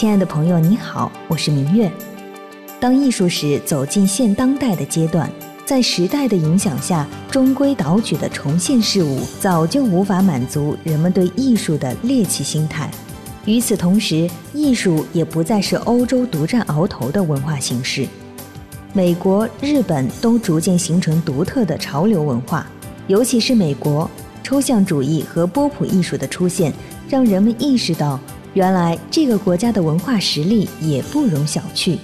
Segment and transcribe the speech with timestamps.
[0.00, 1.92] 亲爱的朋友，你好，我是明月。
[2.80, 5.30] 当艺术史走进现当代的阶段，
[5.66, 12.90] 在时代的影响下，中规蹈矩的重现事物，早就无法满足人们对艺术的猎奇心态。
[13.44, 18.08] 与此同时，艺术也不再是欧洲独占鳌头的文化形式，
[18.94, 22.66] 美国、日本都逐渐形成独特的潮流文化，
[23.06, 24.10] 尤其是美国，
[24.42, 26.72] 抽象主义和波普艺术的出现，
[27.06, 28.18] 让人们意识到，
[28.54, 31.98] 原来这个国家的文化实力也不容小觑。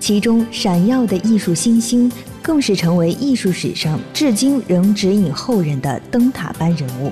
[0.00, 2.10] 其中闪耀的艺术新星，
[2.42, 7.10] 更是成为艺术史上至今仍指引后人的灯塔般人物。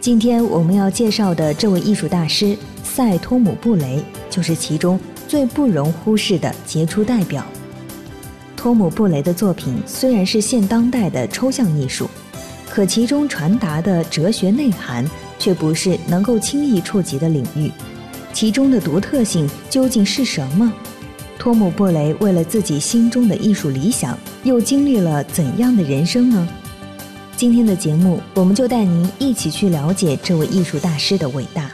[0.00, 2.56] 今天我们要介绍的这位艺术大师。
[2.82, 7.46] 塞托姆·布雷就是其中最不容忽视的杰出代表。
[8.56, 12.10] 托姆·布雷的作品虽然是现当代的抽象艺术，
[12.68, 15.08] 可其中传达的哲学内涵
[15.38, 17.70] 却不是能够轻易触及的领域。
[18.40, 20.72] 其中的独特性究竟是什么？
[21.40, 26.48] 托姆·布雷为了自己心中的艺术理想，又经历了怎样的人生呢？
[27.36, 31.68] 今天的节目，我们就带您一起去了解这位艺术大师的伟大。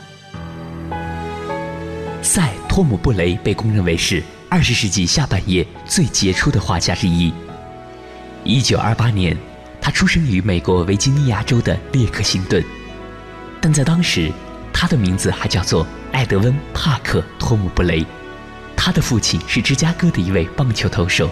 [2.23, 7.31] 塞托姆·布雷被公认为是二十世纪下半叶最杰出的画家之一。
[8.43, 9.37] 一九二八年，
[9.83, 12.65] 他出生于美国维吉尼亚州的列克星顿，
[13.61, 14.33] 但在当时，
[14.73, 18.07] 他的名字还叫做艾德温·帕克·托姆·布雷。
[18.77, 21.29] 他的父亲是芝加哥的一位棒球投手，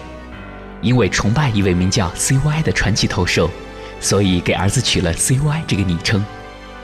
[0.81, 2.63] 因为崇拜一位名叫 C.Y.
[2.63, 3.49] 的传奇投手，
[4.01, 5.65] 所以给儿子取了 C.Y.
[5.69, 6.25] 这个昵称，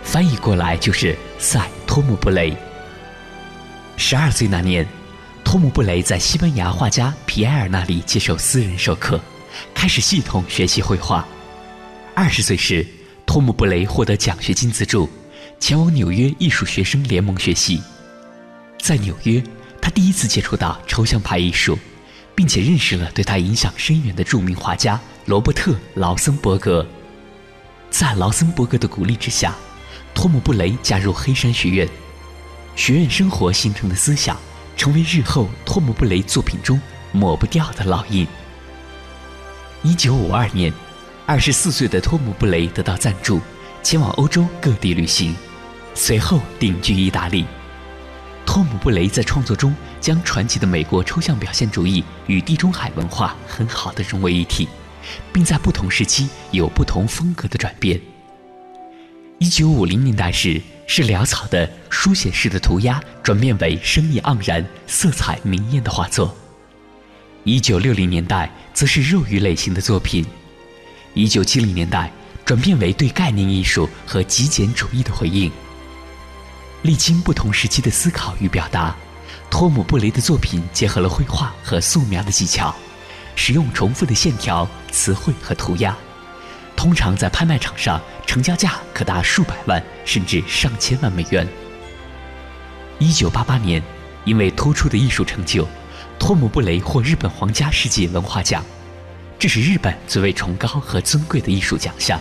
[0.05, 2.57] 翻译过来就是塞托姆·布雷。
[3.97, 4.87] 十二岁那年，
[5.43, 9.21] 托姆·布雷在西班牙画家皮埃尔那里接受私人授课，
[9.75, 11.27] 开始系统学习绘画。
[12.15, 12.87] 二十岁时，
[13.27, 15.11] 托姆·布雷获得奖学金资助，
[15.61, 17.83] 前往纽约艺术学生联盟学习。
[18.81, 19.43] 在纽约，
[19.83, 21.79] 他第一次接触到抽象派艺术，
[22.35, 26.87] 并且认识了对他影响深远的著名画家罗伯特·劳森伯格。
[27.91, 29.55] 在劳森伯格的鼓励之下，
[30.15, 31.89] 托姆·布雷加入黑山学院。
[32.77, 34.37] 学院生活形成的思想，
[34.77, 36.81] 成为日后托姆·布雷作品中
[37.13, 38.27] 抹不掉的烙印。
[39.83, 40.73] 一九五二年，
[41.27, 43.41] 二十四岁的托姆·布雷得到赞助，
[43.83, 45.35] 前往欧洲各地旅行，
[45.99, 47.45] 随后定居意大利。
[48.47, 54.69] 托姆·布雷在创作中将传奇的美国抽象表现主义与地中海文化很好的融为一体，
[55.33, 58.01] 并在不同时期有不同风格的转变。
[59.39, 60.63] 一九五零年代时。
[60.91, 66.35] 是潦草的书写式的涂鸦转变为生意盎然、色彩明艳的画作。
[67.45, 70.25] 一九六零年代则是肉欲类型的作品。
[71.13, 72.11] 一九七零年代
[72.43, 75.53] 转变为对概念艺术和极简主义的回应。
[76.83, 78.95] 历经不同时期的思考与表达，
[79.51, 82.75] 托姆·布雷的作品结合了绘画和素描的技巧，
[83.35, 85.97] 使用重复的线条、词汇和涂鸦。
[86.77, 91.47] 通常在拍卖场上，成交价可达数百万甚至上千万美元。
[93.01, 93.83] 一九八八年，
[94.25, 95.67] 因为突出的艺术成就，
[96.17, 98.65] 托姆·布雷获日本皇家世界文化奖，
[99.37, 102.21] 这是日本最为崇高和尊贵的艺术奖项。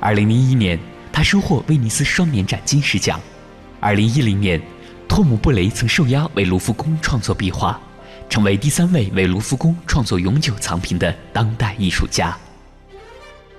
[0.00, 0.76] 二零零一年，
[1.12, 3.20] 他收获威尼斯双年展金狮奖。
[3.84, 4.58] 二零一零年，
[5.06, 7.78] 托姆·布雷曾受邀为卢浮宫创作壁画，
[8.30, 12.34] 成为第三位为卢浮宫创作永久藏品的当代艺术家。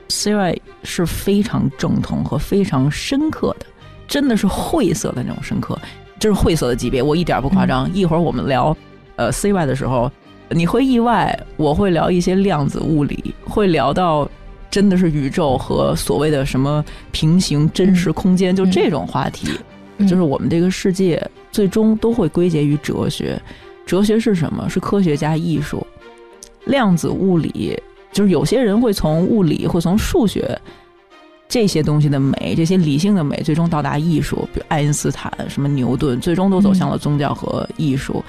[0.09, 0.59] C.Y.
[0.81, 3.68] 是非常正统和非常深刻的，
[4.08, 5.80] 真的是晦涩的那种深刻，
[6.18, 7.88] 这是晦涩的级别，我一点不夸张。
[7.94, 8.75] 一会儿我们聊
[9.18, 9.63] 呃 C.Y.
[9.68, 10.12] 的时候，
[10.50, 14.28] 你会意外，我会聊一些量子物理，会聊到
[14.72, 19.47] 真的是宇宙和所谓的什么平行真实空间，就这种话题，
[20.00, 23.41] 就是我们这个世界最终都会归结于哲学。
[23.85, 24.67] 哲学是什么？
[24.69, 25.85] 是科学加艺术，
[26.66, 27.78] 量子物理。
[28.11, 30.57] 就是有些人会从物理，会从数学
[31.50, 38.24] 这些东西的美，这些理性的美，最终到达艺术，比如爱因斯坦、什么牛顿，最终都走向了宗教和艺术。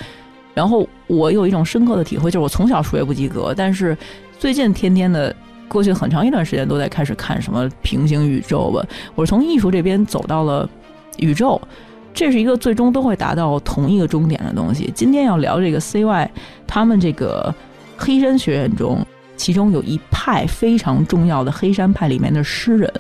[0.53, 3.97] 然后我有一种深刻的体会，就是我从小数学不及格，但是
[4.39, 5.35] 最近天天的
[5.69, 8.85] 过去很长一段时间都在开始看什么平行宇宙吧。
[9.15, 10.69] 我是从艺术这边走到了
[11.19, 11.61] 宇宙，
[12.15, 14.91] 这是一个最终都会达到同一个终点的东西。
[14.95, 16.29] 今天要聊这个 CY，
[16.67, 17.55] 他们这个
[17.97, 19.05] 黑山学院中。
[19.39, 22.91] 其中有一派非常重要的黑山派里面的诗人，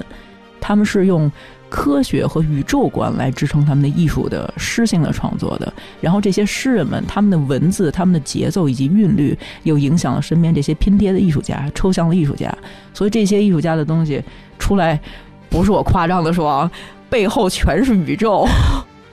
[0.61, 1.33] 他们是用
[1.71, 5.73] 科学和宇宙观来支撑他们的艺术的诗性的创作的。
[5.99, 12.55] 然后这些诗人们，他们的文字、他们的节奏以及韵律，又影响了身边这些拼贴的艺术家、抽象的艺术家。
[12.93, 14.23] 所以这些艺术家的东西
[14.59, 15.01] 出来，
[15.49, 16.71] 不是我夸张的说啊，
[17.09, 18.47] 背后全是宇宙。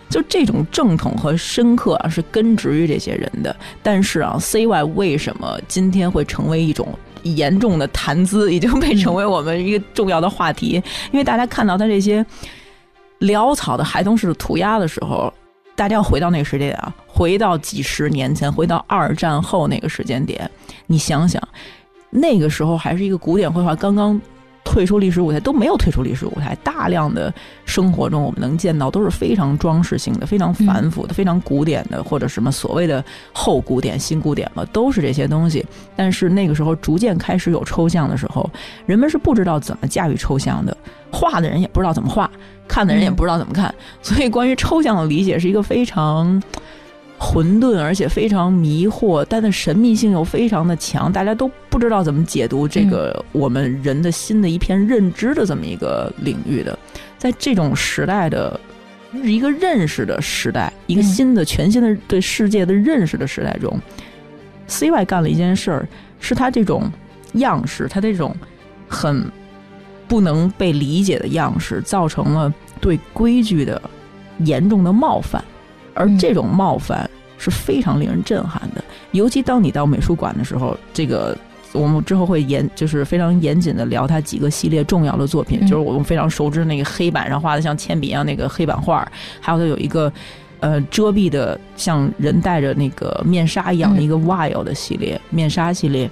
[0.09, 3.55] 就这种正统和深刻啊，是根植于这些人的。
[3.81, 6.87] 但是啊，CY 为什么今天会成为一种
[7.23, 10.73] 严重的谈资，已经被成为我们一个重要的话题？
[11.11, 12.23] 因为大家看到他这些
[13.21, 15.33] 潦草的孩童式的涂鸦的时候，
[15.75, 20.47] 大家要回到那个时间点啊，回到几十年前，回到二战后那个时间点，
[20.85, 21.41] 你想想，
[22.11, 24.21] 那个时候还是一个古典绘画刚刚。
[24.73, 27.31] 退出历史舞台都没有退出历史舞台，大量的
[27.63, 35.63] 生活中我们能见到都是非常装饰性的、非常繁复的、非常古典的，或者什么所谓的后古典、新古典嘛，都是这些东西。
[35.95, 38.49] 但是那个时候逐渐开始有抽象的时候，
[38.87, 40.75] 人们是不知道怎么驾驭抽象的，
[41.11, 42.27] 画的人也不知道怎么画，
[42.67, 43.71] 看的人也不知道怎么看，
[44.01, 46.41] 所以关于抽象的理解是一个非常。
[47.23, 56.77] 混沌，而且非常迷惑，但的神秘性又非常的强，大家都不知道怎么解读这个我们人的新的一片认知的这么一个领域的，
[57.17, 58.59] 在这种时代的
[59.23, 63.79] 一个认识的时代，一个新的全新的对世界的认识的时代中
[64.67, 65.87] ，CY 干了一件事儿，
[66.19, 66.91] 是他这种
[67.35, 68.35] 样式，他这种
[68.87, 69.25] 很
[70.09, 73.81] 不能被理解的样式，造成了对规矩的
[74.39, 75.41] 严重的冒犯。
[75.93, 81.37] 而这种冒犯是非常令人震撼的，尤其当你到美术馆的时候，这个
[81.73, 89.05] 我们之后会严，就是非常严谨的聊他几个系列重要的作品，就是我们非常熟知那个黑板上画的像铅笔一样那个黑板画，
[89.41, 90.11] 还有他有一个
[90.61, 96.09] 呃遮蔽的像人戴着那个面纱一样的一个 wild 的系列面纱系列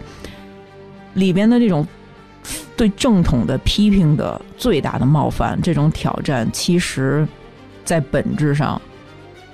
[1.13, 1.87] 里边的这种
[2.75, 7.25] 对正统的批评的最大的冒犯，这种挑战，其实
[7.85, 8.81] 在本质上。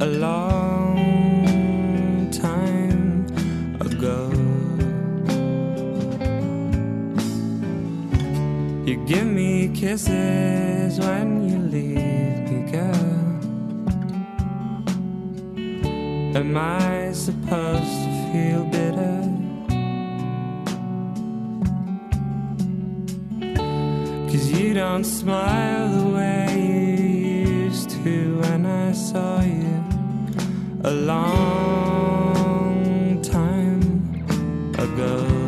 [0.00, 0.96] a long
[2.30, 3.26] time
[3.80, 4.30] ago.
[8.86, 13.18] You give me kisses when you leave me, girl.
[16.34, 19.20] Am I supposed to feel bitter?
[24.30, 29.89] Cause you don't smile the way you used to when I saw you
[30.82, 32.40] a long
[33.22, 33.82] time
[34.78, 35.39] ago.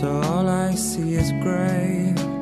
[0.00, 2.35] So all I see is gray.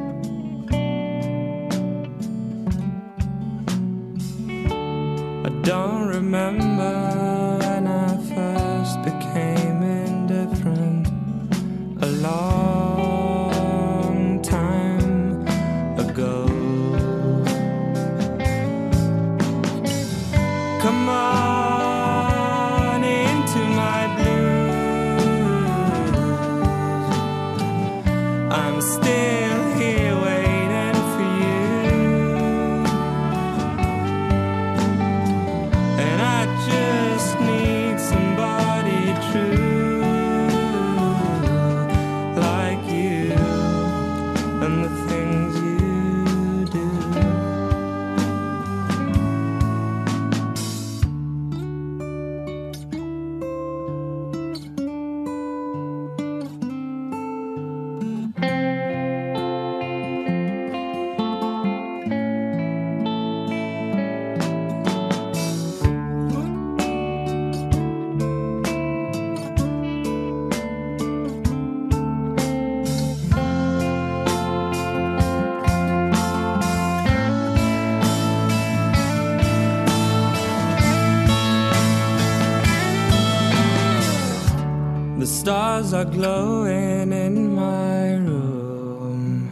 [86.04, 89.48] Glowing in my room.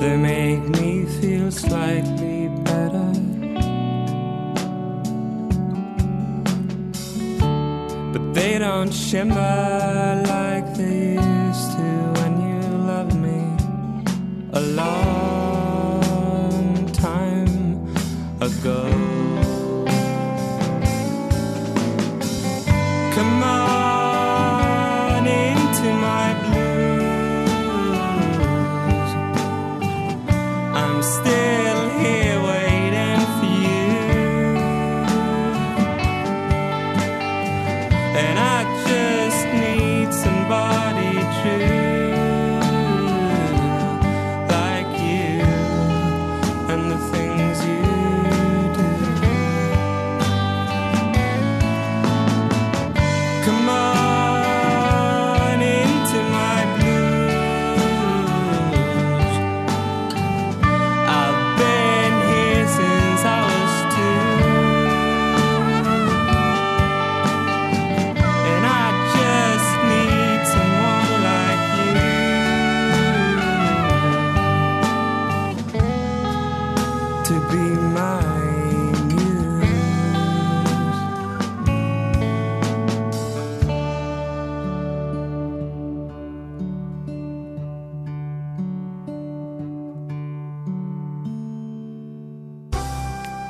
[0.00, 3.12] They make me feel slightly better.
[8.12, 12.60] But they don't shimmer like they used to when you
[12.92, 13.42] loved me
[14.52, 16.02] a long
[16.92, 17.86] time
[18.40, 18.95] ago.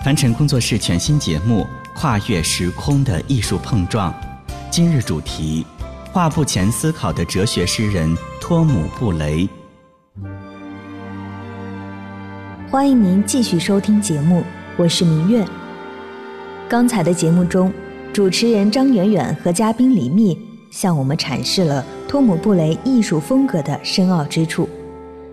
[0.06, 1.66] 凡尘工作室全新节目
[1.98, 4.12] 《跨越时空的艺术碰撞》，
[4.70, 5.66] 今日主题：
[6.12, 9.48] 画布前思考的哲学诗人托姆·布雷。
[12.70, 14.44] 欢迎您继续收听节目，
[14.76, 15.44] 我是明月。
[16.68, 17.72] 刚才的节目中，
[18.12, 20.38] 主持人张远远和嘉宾李密
[20.70, 24.68] 向我们阐释了托姆·布雷艺术风格的深奥之处。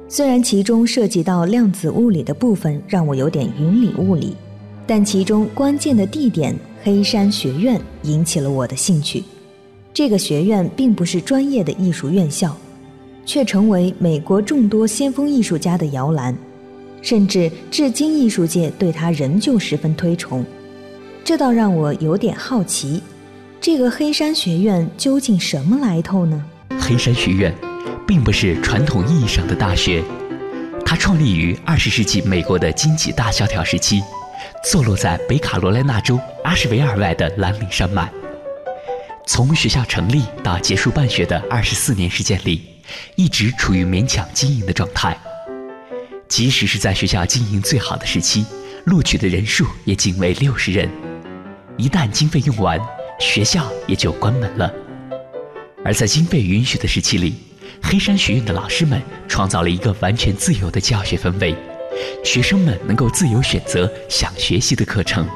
[0.10, 4.36] 虽然其中涉及到量子物理的部分让我有点云里雾里，
[4.86, 9.24] 但其中关键的地点黑山学院引起了我的兴趣。
[9.94, 12.58] 这个学院并不是专业的艺术院校，
[13.26, 16.36] 却成为美国众多先锋艺术家的摇篮。
[17.02, 20.46] 甚至至今，艺术界对他仍旧十分推崇，
[21.24, 23.02] 这倒让我有点好奇，
[23.60, 26.44] 这个黑山学院究竟什么来头呢？
[26.80, 27.54] 黑山学院
[28.08, 30.02] 并不是传统意义上的大学，
[30.86, 34.02] 它创立于二十世纪美国的经济大萧条时期，
[34.64, 38.10] 坐落在北卡罗来纳州阿什维尔外的蓝岭山脉。
[39.26, 42.62] 从学校成立到结束办学的二十四年时间里，
[43.16, 45.18] 一直处于勉强经营的状态。
[46.28, 48.46] 即使是在学校经营最好的时期，
[48.86, 50.90] 录取的人数也仅为六十人。
[51.78, 52.80] 一旦经费用完，
[53.20, 54.72] 学校也就关门了。
[55.86, 57.36] 而在经费允许的时期里，
[57.82, 61.56] 黑山学院的老师们创造了一个完全自由的教学氛围，
[62.24, 65.28] 学生们能够自由选择想学习的课程。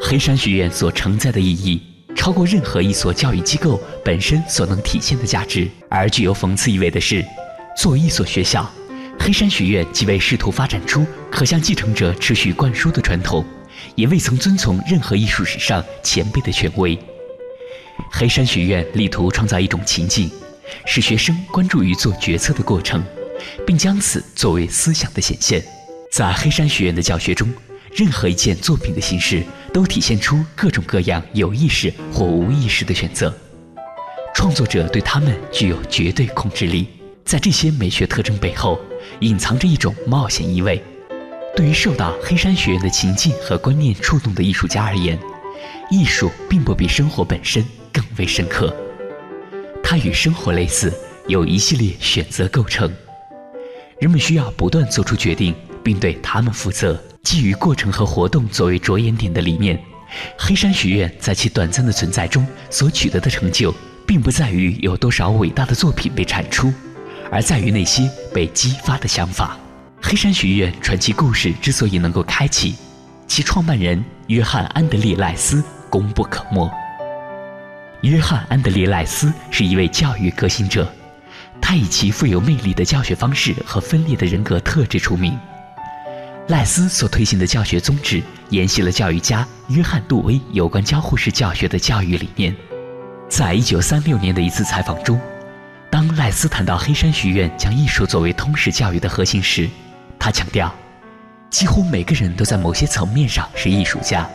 [0.00, 1.82] 黑山学院所承载的意义，
[2.16, 5.68] 超过任何一所教育机构本身所能体现的价值。
[5.88, 7.24] 而具有讽刺意味的是，
[7.76, 8.68] 作为一所学校，
[9.18, 13.44] 黑山学院既未试图发展出可向继承者持续灌输的传统，
[13.94, 16.98] 也未曾遵从任何艺术史上前辈的权威。
[18.10, 20.30] 黑山学院力图创造一种情境，
[20.86, 23.04] 使学生关注于做决策的过程，
[23.66, 25.62] 并将此作为思想的显现。
[26.12, 27.48] 在黑山学院的教学中，
[27.94, 29.42] 任何一件作品的形式
[29.72, 33.32] 都体现出各种各样有意识或无意识的选择，
[34.34, 36.88] 创作者对他们具有绝对控制力。
[37.24, 38.80] 在这些美学特征背后，
[39.20, 40.82] 隐藏着一种冒险意味。
[41.54, 45.18] 对于受到黑山学院的情境和观念触动的艺术家而言，
[45.90, 48.74] 艺术并不比生活本身更为深刻。
[49.82, 50.92] 它与生活类似，
[51.28, 52.92] 由一系列选择构成。
[54.00, 55.54] 人们需要不断做出决定，
[55.84, 56.98] 并对他们负责。
[57.22, 59.78] 基于过程和活动作为着眼点的理念，
[60.38, 63.74] 黑山学院在其短暂的存在中所取得的成就，
[64.06, 66.72] 并不在于有多少伟大的作品被产出。
[67.30, 69.56] 而在于那些被激发的想法。
[70.02, 72.74] 黑山学院传奇故事之所以能够开启，
[73.28, 76.68] 其创办人约翰·安德烈·赖斯功不可没。
[78.00, 80.90] 约翰·安德烈·赖斯是一位教育革新者，
[81.60, 85.38] 他以其富有魅力的教学方式和分裂的人格特质出名。
[86.48, 92.54] 赖斯所推行的教学宗旨，沿袭了教育家约翰·杜威有关交互式教学的教育理念。
[93.28, 95.20] 在一九三六年的一次采访中，
[95.88, 99.68] 当赖斯谈到黑山学院将艺术作为通识教育的核心时，
[100.18, 100.74] 他强调，
[101.50, 104.28] 几乎每个人都在某些层面上是艺术家，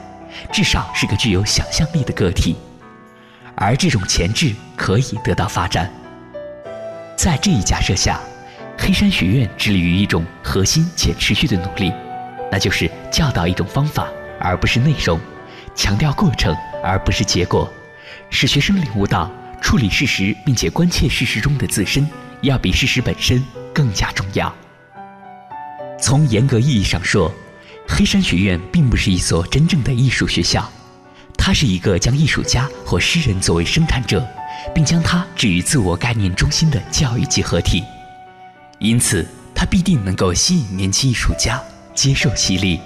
[0.53, 2.55] 至少是个具有想象力的个体。
[3.55, 5.91] 而这种潜质可以得到发展。
[7.15, 8.19] 在这一假设下，
[8.77, 11.91] 黑山学院致力于一种核心且持续的努力，
[12.51, 14.07] 那就是教导一种方法，
[14.39, 15.17] 而不是内容；
[15.73, 17.71] 强调过程，而不是结果，
[18.29, 19.31] 使学生领悟到
[19.61, 22.07] 处理事实并且关切事实中的自身，
[22.41, 23.43] 要比事实本身
[23.73, 24.53] 更加重要。
[25.99, 27.31] 从严格意义上说，
[27.87, 30.69] 黑山学院并不是一所真正的艺术学校，
[31.37, 34.23] 它是一个将艺术家或诗人作为生产者，
[34.73, 37.83] 并将它置于自我概念中心的教育集合体。
[38.79, 41.61] 因此，它必定能够吸引年轻艺术家
[41.93, 42.79] 接受洗礼。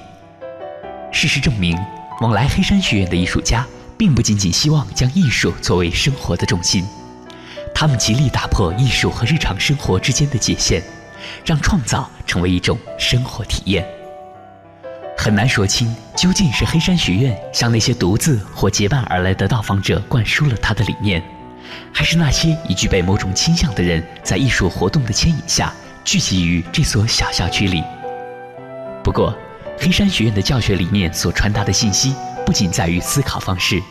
[1.11, 1.77] 事实证明，
[2.21, 3.65] 往来黑山学院的艺术家，
[3.97, 6.85] 并不仅仅希望将艺术作为生活的重心，
[7.73, 10.83] 他们极力打破艺术和日常生活之间的界限，
[11.43, 13.83] 让创造成为一种生活体验。
[15.17, 21.21] 很难说清究竟是黑山学院向那些独自或结伴而来的到访者灌输了他的理念，
[21.93, 25.73] 还是那些已具备某种倾向的人在艺术活动的牵引下
[26.03, 27.83] 聚集于这所小校区里。
[29.03, 29.37] 不过，
[29.77, 32.13] 黑山学院的教学理念所传达的信息
[32.45, 33.81] 不仅在于思考方式，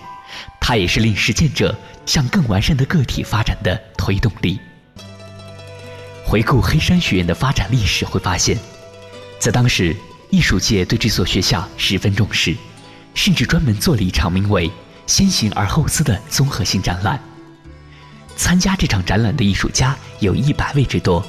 [0.60, 4.60] 它也是令实践者向更完善的个体发展的推动力。
[6.24, 8.58] 回顾黑山学院的发展历史，会发现，
[9.38, 9.96] 在当时。
[10.30, 12.54] 艺术界对这所学校十分重视，
[13.14, 14.70] 甚至专门做了一场名为
[15.08, 17.18] “先行而后思”的综合性展览。
[18.38, 21.26] 参加这场展览的艺术家有一百位之多，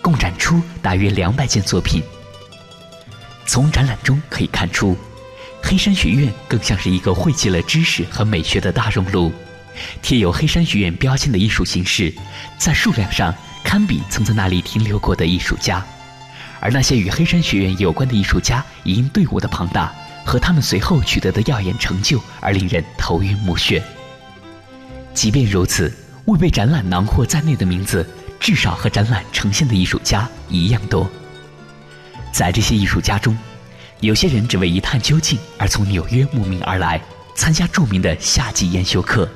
[0.00, 2.00] 共展出大约两百件作品。
[3.44, 4.96] 从展览中可以看出，
[5.60, 9.32] 黑山学院更像是一个汇集了知识和美学的大熔炉。
[10.00, 12.14] 贴有黑山学院标签的艺术形式，
[12.56, 13.34] 在数量上
[13.64, 15.84] 堪比曾在那里停留过的艺术家。
[16.60, 19.92] 而那些与黑山学院有关的艺术家，因队伍的庞大
[20.24, 23.82] 和他们随后取得的耀眼成就而令人头晕目眩。
[25.12, 25.92] 即便如此，
[26.26, 28.06] 未被展览囊括在内的名字，
[28.40, 31.08] 至少和展览呈现的艺术家一样多。
[32.32, 33.36] 在这些艺术家中，
[34.00, 37.00] 有些人只为一探究竟而从纽约慕名而来，
[37.34, 39.28] 参加著名的夏季研修课；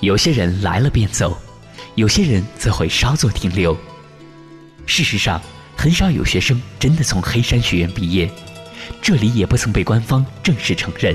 [0.00, 1.38] 有些人来了便走，
[1.94, 3.76] 有些人则会稍作停留。
[4.86, 5.40] 事实上，
[5.76, 8.30] 很少有学生真的从黑山学院毕业，
[9.02, 11.14] 这里也不曾被官方正式承认。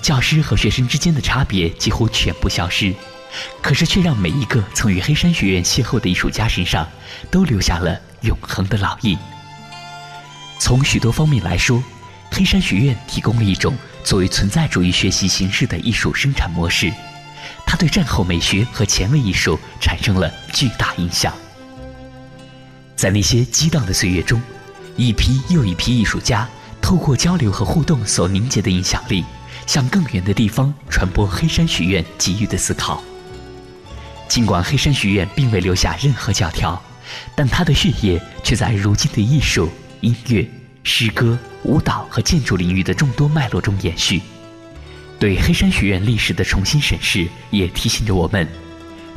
[0.00, 2.94] 教师和学生之间的差别几乎全部消失，
[3.60, 6.88] 可是却让每一个曾与黑山学院邂逅的艺术家身上
[7.30, 9.18] 都留下了永恒的烙印。
[10.58, 11.82] 从许多方面来说，
[12.30, 16.92] 黑山学院提供了一种作为存在主义学习形式的艺术生产模式，
[17.66, 21.32] 它对战后美学和前卫艺术产生了巨大影响。
[22.96, 24.42] 在那些激荡的岁月中，
[24.96, 26.48] 一批又一批艺术家
[26.82, 29.24] 透过交流和互动所凝结的影响力，
[29.66, 33.02] 向更远的地方传播黑山学院给予的思考。
[34.28, 36.80] 尽管黑山学院并未留下任何教条，
[37.34, 40.46] 但它的血液却在如今的艺术、音乐、
[40.84, 44.20] 诗歌、舞蹈和建筑领域的众多脉络中延续。
[45.18, 48.46] 对黑山学院历史的重新审视，也提醒着我们，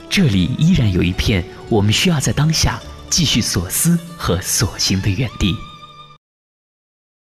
[0.09, 2.79] 这里依然有一片我们需要在当下。
[3.11, 5.53] 继续所思和所行的原地。